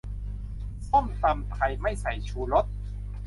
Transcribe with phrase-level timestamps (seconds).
[0.89, 2.65] ส้มตำไทย ไม่ใส่ชูรส